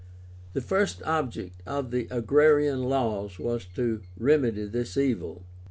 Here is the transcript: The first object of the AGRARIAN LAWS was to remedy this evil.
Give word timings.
The 0.53 0.61
first 0.61 1.03
object 1.03 1.61
of 1.67 1.91
the 1.91 2.07
AGRARIAN 2.09 2.85
LAWS 2.85 3.37
was 3.37 3.65
to 3.75 4.01
remedy 4.17 4.65
this 4.65 4.97
evil. 4.97 5.45